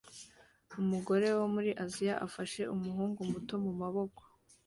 Umugore 0.81 1.27
wo 1.37 1.45
muri 1.55 1.71
Aziya 1.83 2.15
afashe 2.27 2.61
umuhungu 2.75 3.19
muto 3.31 3.53
mumaboko 3.63 4.21